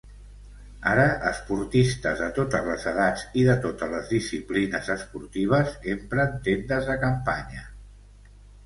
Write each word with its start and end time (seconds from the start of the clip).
Ara 0.91 1.03
esportistes 1.31 2.23
de 2.23 2.29
totes 2.37 2.65
les 2.69 2.85
edats 2.93 3.27
i 3.43 3.45
de 3.51 3.57
totes 3.67 3.93
les 3.95 4.11
disciplines 4.17 4.93
esportives 4.97 5.79
empren 5.97 6.37
tendes 6.51 6.91
de 6.91 6.99
campanya. 7.09 7.65